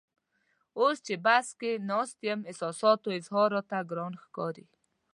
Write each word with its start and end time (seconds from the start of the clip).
اوس 0.79 0.97
چې 1.07 1.13
بس 1.25 1.47
کې 1.59 1.71
ناست 1.89 2.19
یم 2.27 2.39
احساساتو 2.49 3.09
اظهار 3.19 3.49
راته 3.57 3.77
ګران 3.89 4.13
ښکاري. 4.23 4.65